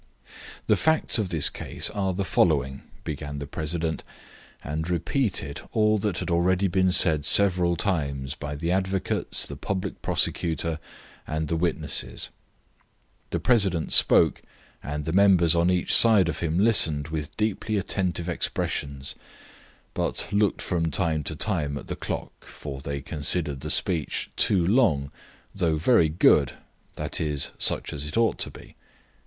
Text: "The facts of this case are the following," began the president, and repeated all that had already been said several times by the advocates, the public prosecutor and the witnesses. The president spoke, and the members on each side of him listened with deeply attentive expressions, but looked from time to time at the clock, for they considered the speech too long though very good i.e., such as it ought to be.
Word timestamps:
"The 0.65 0.75
facts 0.75 1.19
of 1.19 1.29
this 1.29 1.47
case 1.51 1.87
are 1.91 2.11
the 2.11 2.25
following," 2.25 2.81
began 3.03 3.37
the 3.37 3.45
president, 3.45 4.03
and 4.63 4.89
repeated 4.89 5.61
all 5.73 5.99
that 5.99 6.17
had 6.17 6.31
already 6.31 6.67
been 6.67 6.91
said 6.91 7.23
several 7.23 7.75
times 7.75 8.33
by 8.33 8.55
the 8.55 8.71
advocates, 8.71 9.45
the 9.45 9.55
public 9.55 10.01
prosecutor 10.01 10.79
and 11.27 11.49
the 11.49 11.55
witnesses. 11.55 12.31
The 13.29 13.39
president 13.39 13.93
spoke, 13.93 14.41
and 14.81 15.05
the 15.05 15.13
members 15.13 15.53
on 15.53 15.69
each 15.69 15.95
side 15.95 16.27
of 16.29 16.39
him 16.39 16.57
listened 16.57 17.09
with 17.09 17.37
deeply 17.37 17.77
attentive 17.77 18.27
expressions, 18.27 19.13
but 19.93 20.33
looked 20.33 20.63
from 20.63 20.89
time 20.89 21.21
to 21.25 21.35
time 21.35 21.77
at 21.77 21.85
the 21.85 21.95
clock, 21.95 22.43
for 22.45 22.81
they 22.81 23.01
considered 23.01 23.61
the 23.61 23.69
speech 23.69 24.31
too 24.35 24.65
long 24.65 25.11
though 25.53 25.75
very 25.77 26.09
good 26.09 26.53
i.e., 26.97 27.37
such 27.59 27.93
as 27.93 28.03
it 28.03 28.17
ought 28.17 28.39
to 28.39 28.49
be. 28.49 28.75